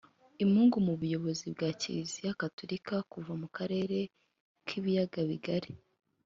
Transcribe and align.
imungu 0.43 0.77
mu 0.87 0.93
buyobozi 0.99 1.43
bwa 1.53 1.69
kiliziya 1.79 2.37
gatulika 2.41 2.95
kuva 3.11 3.31
mu 3.41 3.47
karere 3.57 3.97
k’ibiyaga 4.65 5.21
bigari 5.29 5.71